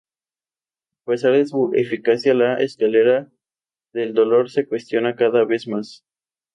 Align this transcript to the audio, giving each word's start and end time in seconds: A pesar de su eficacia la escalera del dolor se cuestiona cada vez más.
A 0.95 1.05
pesar 1.11 1.33
de 1.33 1.45
su 1.45 1.73
eficacia 1.75 2.33
la 2.33 2.55
escalera 2.55 3.29
del 3.93 4.15
dolor 4.15 4.49
se 4.49 4.67
cuestiona 4.67 5.15
cada 5.15 5.45
vez 5.45 5.67
más. 5.67 6.03